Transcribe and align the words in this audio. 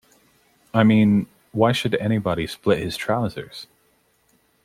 I 0.73 0.81
mean, 0.83 1.27
why 1.51 1.73
should 1.73 1.93
anybody 1.93 2.47
split 2.47 2.79
his 2.79 2.97
trousers? 2.97 3.67